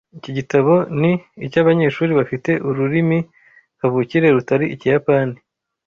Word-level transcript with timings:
Iki 0.17 0.31
gitabo 0.37 0.73
ni 0.99 1.11
icy'abanyeshuri 1.45 2.11
bafite 2.19 2.51
ururimi 2.69 3.19
kavukire 3.79 4.27
rutari 4.35 4.65
Ikiyapani. 4.73 5.35